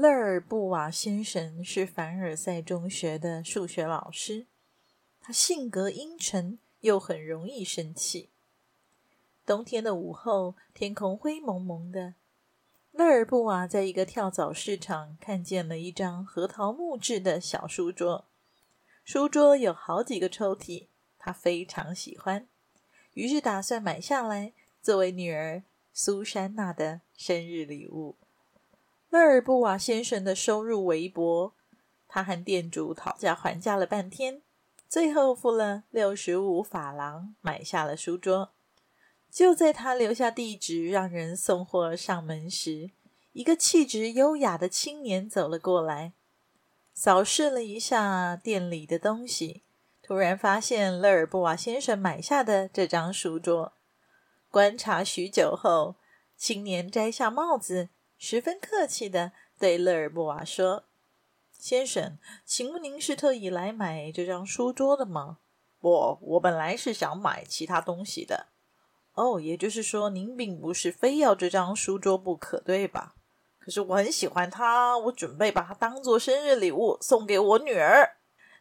[0.00, 4.46] 勒尔布瓦先生是凡尔赛中学的数学老师，
[5.20, 8.30] 他性格阴沉，又很容易生气。
[9.44, 12.14] 冬天的午后，天空灰蒙蒙的。
[12.92, 18.28] 勒尔布瓦在一个跳蚤市场看见了一张核桃木质的小书桌，
[19.02, 20.86] 书桌有好几个抽屉，
[21.18, 22.46] 他非常喜欢，
[23.14, 28.14] 于是打算买下来作为女儿苏珊娜的生日礼物。
[29.10, 31.54] 勒尔布瓦先生的收入微薄，
[32.06, 34.42] 他和店主讨价还价了半天，
[34.86, 38.50] 最后付了六十五法郎买下了书桌。
[39.30, 42.90] 就在他留下地址让人送货上门时，
[43.32, 46.12] 一个气质优雅的青年走了过来，
[46.92, 49.62] 扫视了一下店里的东西，
[50.02, 53.72] 突然发现勒尔布瓦先生买下的这张书桌。
[54.50, 55.96] 观察许久后，
[56.36, 57.88] 青年摘下帽子。
[58.18, 59.30] 十分客气地
[59.60, 60.84] 对勒尔布瓦说
[61.56, 65.38] ：“先生，请问您是特意来买这张书桌的吗
[65.80, 68.48] ？”“不，我本来是想买其他东西的。
[69.14, 73.14] ”“哦，也就是说，您并不是非要这张书桌不可，对吧
[73.60, 78.16] ？”“可是我很喜欢它，我准备把它当做生日礼物送给我女儿。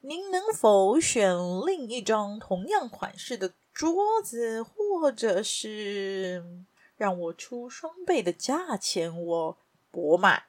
[0.00, 1.36] 您能否选
[1.66, 6.64] 另一张同样款式的桌子，或者是……”
[7.02, 9.58] 让我出双倍的价钱，我
[9.90, 10.44] 不卖。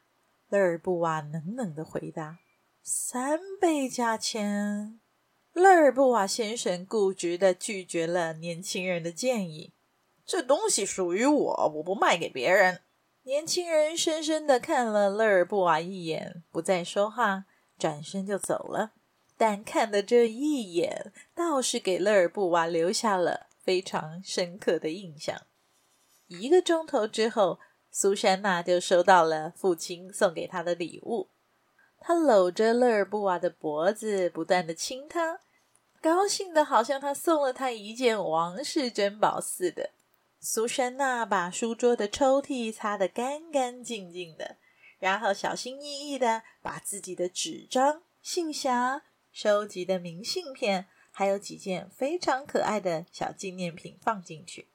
[0.49, 2.37] 勒尔布瓦冷冷的回答
[2.83, 4.99] ：“三倍价钱。”
[5.53, 9.73] 勒尔布瓦先生固执的拒绝了年轻人的建议
[10.27, 12.81] ：“这东西属于我，我不卖给别人。”
[13.25, 17.45] 年轻人深深的看了勒尔布瓦一眼，不再说话，
[17.79, 18.91] 转身就走了。
[19.35, 25.41] 但看的这一眼，倒是给勒尔布瓦留下了非常深刻的印象。
[26.39, 27.59] 一个钟头之后，
[27.91, 31.29] 苏珊娜就收到了父亲送给她的礼物。
[31.99, 35.39] 她搂着勒尔布瓦的脖子，不断的亲他，
[36.01, 39.91] 高兴的好像他送了她一件王室珍宝似的。
[40.39, 44.57] 苏珊娜把书桌的抽屉擦得干干净净的，
[44.99, 54.67] 然后小心翼翼的把自己的纸张、信匣、收集的明信片，还有几件非常可爱的小纪念品放进去。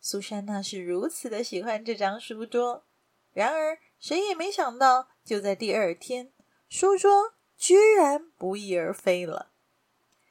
[0.00, 2.84] 苏珊娜是如此的喜欢这张书桌，
[3.32, 6.32] 然而谁也没想到，就在第二天，
[6.68, 9.48] 书桌居然不翼而飞了。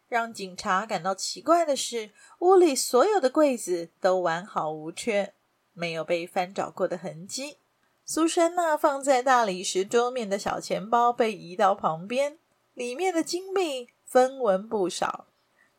[0.07, 2.09] 让警察感到奇怪的是，
[2.39, 5.35] 屋里所有的柜子都完好无缺，
[5.73, 7.57] 没有被翻找过的痕迹。
[8.03, 12.39] 苏珊娜放在大理石桌面的小钱包被移到旁边，
[12.73, 15.27] 里面的金币分文不少。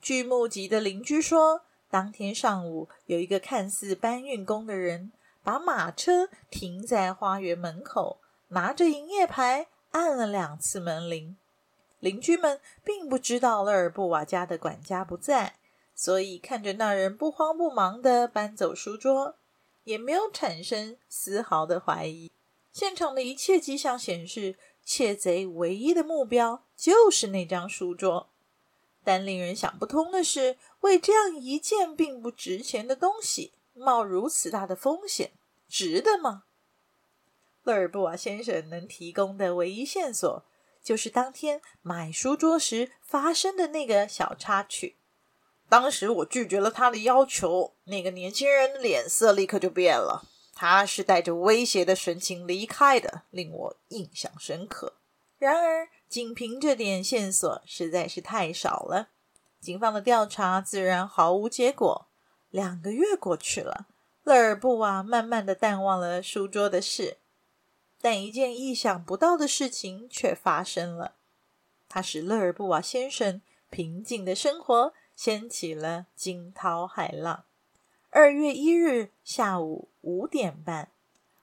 [0.01, 5.11] 据目击的邻居说，当天上午，有一个看似搬运工的人，
[5.43, 11.37] 把马车停在花园门口，拿着营业牌按了两次门铃。
[11.99, 15.57] 邻居们并不知道勒尔布瓦家的管家不在，
[15.95, 19.37] 所以看着那人不慌不忙地搬走书桌，
[19.85, 22.31] 也没有产生丝毫的怀疑。
[22.73, 28.30] 现场的一切迹象显示，窃贼唯一的目标就是那张书桌。
[29.05, 35.33] 但令人想不通的是，为这样一件并不值钱的东西冒如此大的风险，
[35.69, 36.45] 值得吗？
[37.63, 40.45] 勒尔布瓦先生能提供的唯一线索，
[40.83, 44.97] 就是当天买书桌时发生的那个小插曲。
[45.69, 54.95] 当时我拒绝了他的要求，那个年轻人的脸色立刻就变了，他是带着威胁的神情离开的，令我印象深刻。
[55.39, 59.11] 然而，仅凭这点线索实在是太少了，
[59.61, 62.09] 警方的调查自然毫无结果。
[62.51, 63.87] 两个月过去了，
[64.25, 67.19] 勒尔布瓦慢慢的淡忘了书桌的事，
[68.01, 71.15] 但一件意想不到的事情却发生了，
[71.89, 73.41] 它使勒尔布瓦先生
[73.71, 77.45] 平静的生活掀起了惊涛骇浪。
[78.11, 80.91] 二月一日下午五点半，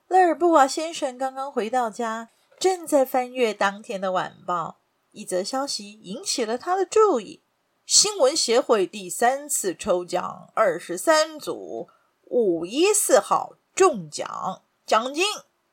[0.08, 2.28] 勒尔布瓦先生刚刚回到家。
[2.58, 4.80] 正在翻阅当天的晚报，
[5.12, 7.42] 一则消息引起了他的注意：
[7.86, 11.88] 新闻协会第三次抽奖二十三组
[12.24, 15.24] 五一四号中奖，奖金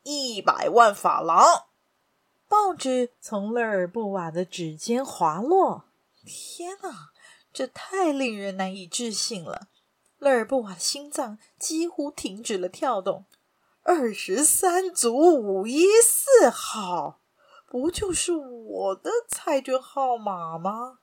[0.03, 1.65] 一百万法郎。
[2.47, 5.85] 报纸从勒尔布瓦的指尖滑落。
[6.23, 7.09] 天哪，
[7.51, 9.69] 这太令人难以置信了！
[10.19, 13.25] 勒尔布瓦的心脏几乎停止了跳动。
[13.87, 17.21] 二十三组五一四号，
[17.67, 20.97] 不就是我的彩券号码吗？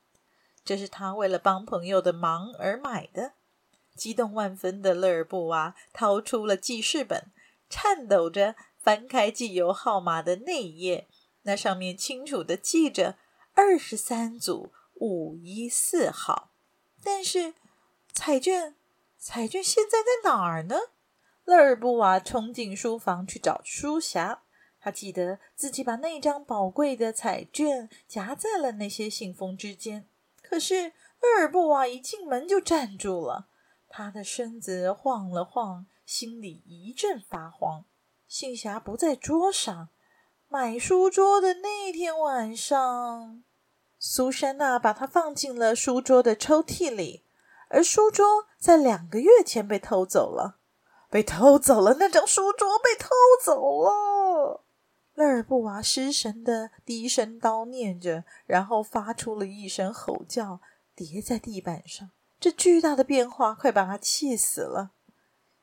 [0.64, 3.34] 这是他为了帮朋友的忙而买的。
[3.94, 7.31] 激动万分的勒尔布瓦掏出了记事本，
[7.70, 11.06] 颤抖着翻开记邮号码的那一页，
[11.43, 13.17] 那上面清楚的记着
[13.55, 16.50] 二十三组五一四号。
[17.05, 17.55] 但是
[18.12, 18.75] 彩券，
[19.17, 20.76] 彩券现在在哪儿呢？
[21.44, 24.38] 勒尔布瓦冲进书房去找书匣，
[24.80, 30.06] 他记得自己把那张宝贵的彩卷夹在了那些信封之间。
[30.42, 33.48] 可是勒尔布瓦一进门就站住了，
[33.88, 37.84] 他的身子晃了晃，心里一阵发慌。
[38.28, 39.88] 信匣不在桌上，
[40.48, 43.42] 买书桌的那天晚上，
[43.98, 47.24] 苏珊娜把它放进了书桌的抽屉里，
[47.68, 50.60] 而书桌在两个月前被偷走了。
[51.12, 53.11] 被偷走了，那张书桌被偷
[53.44, 54.64] 走了。
[55.12, 60.61] 勒尔布瓦失神的低声叨念着，然后发出了一声吼叫，
[60.94, 62.09] 跌在地板上。
[62.41, 64.93] 这巨大的变化快把他气死了。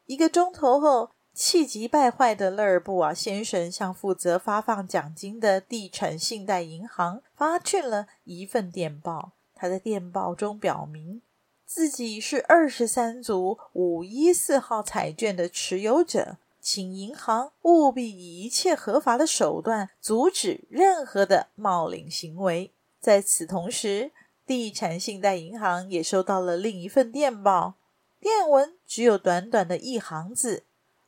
[0.06, 9.31] 一个钟头后，气急败坏的勒尔布瓦先生向负责发放奖金的地产信贷银行发去了一份电报。
[9.56, 11.24] 他在电报中表明，
[11.71, 22.71] 自己是二十三组五一四号彩券的持有者，请银行务必以一切合法的手段阻止任何的冒领行为。
[23.00, 24.10] 在此同时，
[24.48, 27.75] 地产信贷银行也收到了另一份电报，
[28.19, 30.63] 电文只有短短的一行字：“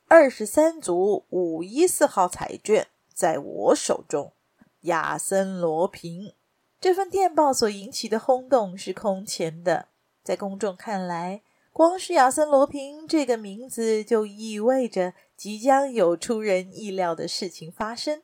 [0.06, 4.30] 二十三组五一四号彩券在我手中，
[4.82, 6.32] 亚森·罗平。”
[6.80, 9.88] 这份电报所引起的轰动是空前的。
[10.22, 11.42] 在公众看来，
[11.72, 18.22] 光是亚森·罗平这个名字就意味着即将有出人意料的事情发生，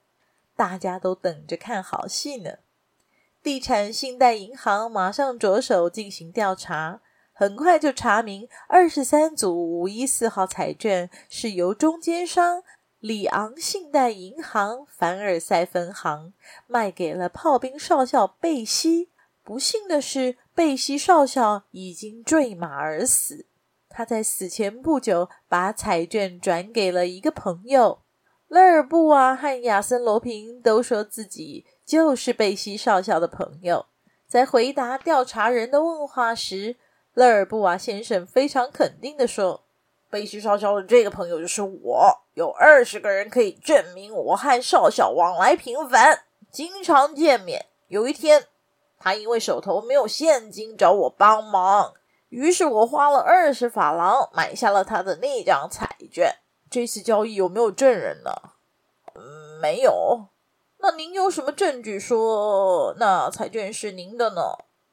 [0.55, 2.59] 大家都等着看好戏呢。
[3.43, 7.01] 地产信贷银行马上着手进行调查，
[7.33, 12.63] 很快就查明二十三组五一四号彩券是由中间商
[12.99, 16.35] 里昂信贷银行凡尔赛分行
[16.67, 19.11] 卖给了炮兵少校贝西。
[19.49, 23.47] 不幸的是，贝西少校已经坠马而死。
[23.89, 28.01] 他在死前不久把彩券转给了一个朋友。
[28.49, 33.87] 勒尔布瓦和亚森·罗平都说自己就是贝西少校的朋友。
[34.27, 36.77] 在回答调查人的问话时，
[37.15, 39.65] 勒尔布瓦先生非常肯定地说
[40.11, 42.19] ：“贝西少校的这个朋友就是我。
[42.35, 47.65] 有二十个人可以证明我和少校往来频繁，经常见面。
[47.87, 48.45] 有一天。”
[48.99, 51.95] 他因为手头没有现金找我帮忙，
[52.29, 56.35] 于是我花了二十法郎买下了他的那张彩券。
[56.71, 58.33] 这次交易有没有证人呢？
[59.15, 60.27] 嗯，没有。
[60.81, 64.43] 那您有什么证据说那彩券是您的呢？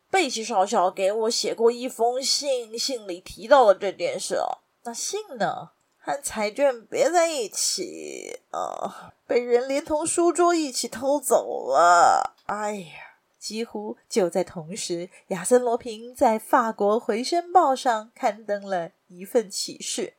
[0.09, 4.39] 贝西少校给我写过一封信，信里提到了这件事。
[4.83, 5.71] 那信呢？
[5.97, 12.35] 和彩券别在一起，啊，被人连同书桌一起偷走了。
[12.45, 13.04] 哎呀！
[13.45, 20.15] 几乎就在同时，亚森·罗平在法国《回声报》上刊登了一份启事，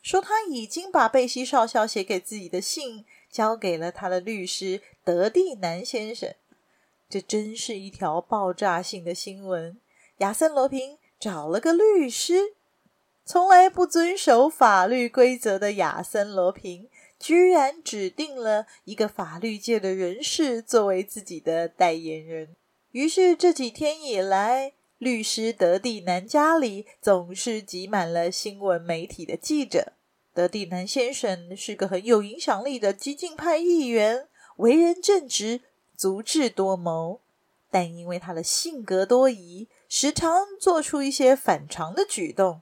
[0.00, 6.34] 说他已经把贝西少校写给自己的信交给了他的律师德蒂南先生。
[7.10, 9.78] 这真是一条爆炸性的新闻！
[10.18, 12.54] 亚森·罗平找了个律师，
[13.26, 16.88] 从来不遵守法律规则的亚森·罗平，
[17.24, 22.54] 居然指定了一个法律界的人士作为自己的代言人。
[22.90, 29.94] 于是这几天以来，律师德蒂南家里总是挤满了新闻媒体的记者。
[30.34, 35.62] 德蒂南先生是个很有影响力的激进派议员，为人正直，
[35.96, 37.22] 足智多谋，
[37.70, 42.60] 但因为他的性格多疑，时常做出一些反常的举动。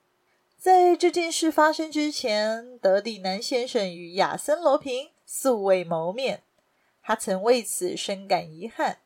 [0.62, 6.45] 在这件事发生之前，德蒂南先生与亚森·罗平素未谋面，
[7.02, 8.99] 他曾为此深感遗憾。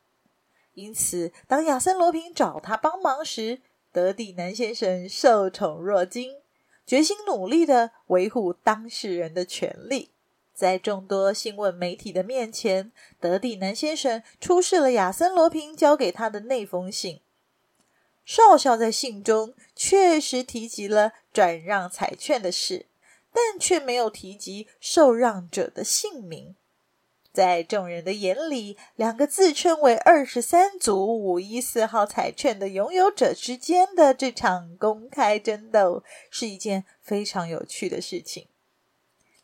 [0.75, 3.59] 因此，当亚森·罗平找他帮忙时，
[3.91, 6.35] 德蒂南先生受宠若惊，
[6.85, 10.11] 决心努力地维护当事人的权利。
[10.53, 17.19] 在众多新闻媒体的面前，德蒂南先生出示了亚森·罗平交给他的那封信。
[18.27, 22.87] 少校在信中确实提及了转让彩券的事，
[23.31, 26.53] 但却没有提及受让者的姓名。
[27.31, 38.47] 在众人的眼里，两个自称为二十三组五一四号彩券的拥有者之间的这场公开争斗，是一件非常有趣的事情。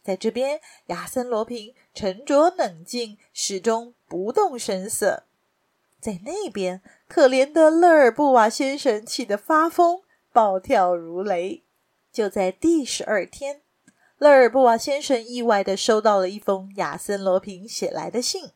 [0.03, 5.23] 在这边，亚森·罗平沉着冷静，始终不动声色；
[6.03, 10.01] 在那边，可怜的勒尔布瓦先生气得发疯，
[10.33, 11.63] 暴跳如雷。
[12.11, 13.61] 就在第十二天。
[14.17, 18.49] 勒尔布瓦先生意外地收到了一封亚森·罗平写来的信，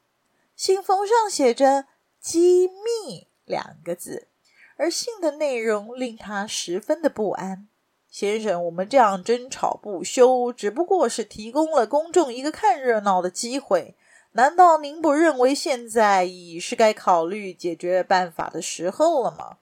[0.57, 1.85] 信封上写着
[2.19, 4.27] “机密”两个字，
[4.75, 7.69] 而信的内容令他十分的不安。
[8.09, 13.95] 先生，我们这样争吵不休，只不过是提供了公众一个看热闹的机会。
[14.37, 19.57] 难道您不认为现在已是该考虑解决办法的时候了吗？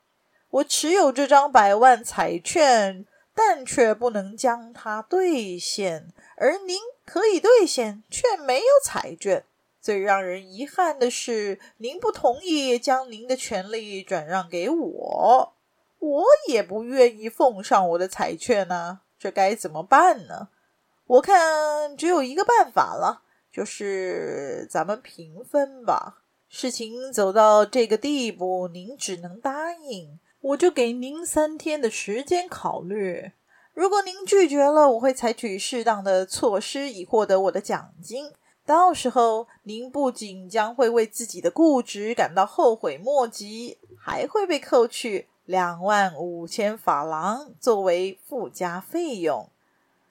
[0.50, 3.06] 我持有这张百万彩券。
[3.38, 9.44] 但却不能将它兑现，而您可以兑现，却没有彩券。
[9.82, 15.54] 最让人遗憾的是，您不同意将您的权利转让给我，
[16.00, 19.02] 我也不愿意奉上我的彩券呢。
[19.20, 20.48] 这该怎么办呢？
[21.06, 23.24] 我看只有一个办法了，
[23.56, 26.18] 就是咱们平分吧。
[26.50, 30.20] 事情走到这个地步，您只能答应。
[30.42, 33.32] 我就给您三天的时间考虑。
[33.74, 38.34] 如果您拒绝了，我会采取适当的措施以获得我的奖金。
[38.66, 49.50] 到时候，您不仅将会为自己的固执感到后悔莫及，还会被扣去两万五千法郎作为附加费用。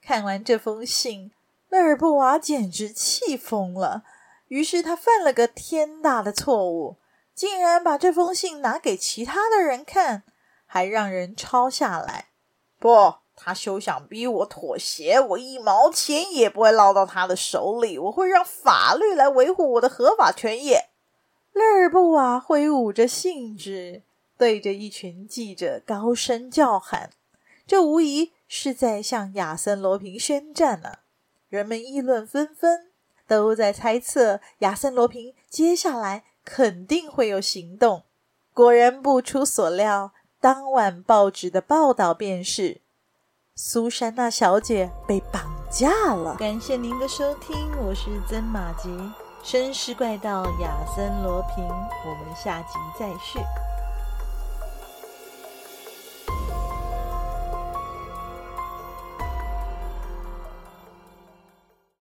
[0.01, 1.31] 看完这封信，
[1.75, 4.05] 勒尔布瓦简直气疯了。
[4.47, 6.99] 于是他犯了个天大的错误。
[7.35, 10.23] 竟然把这封信拿给其他的人看，
[10.67, 12.27] 还让人抄下来。
[12.79, 17.99] 不，他休想逼我妥协，我一毛钱也不会落到他的手里。
[17.99, 20.75] 我会让法律来维护我的合法权益。
[21.53, 24.05] 勒尔布瓦挥舞着信纸，
[24.39, 27.11] 对着一群记者高声叫喊，
[27.67, 30.99] 这无疑是在向亚森·罗平宣战呢。
[31.55, 32.91] 人们议论纷纷，
[33.29, 36.25] 都在猜测亚森·罗平接下来。
[36.47, 38.03] 肯定会有行动。
[38.53, 42.83] 果然不出所料，当晚报纸的报道便是
[43.55, 46.37] 苏珊娜小姐被绑架了。
[46.37, 48.91] 感谢您的收听，我是曾马吉，
[49.43, 53.39] 绅士怪盗亚森罗平，我们下集再续。